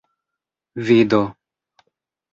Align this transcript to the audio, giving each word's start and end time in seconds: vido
vido 0.87 1.21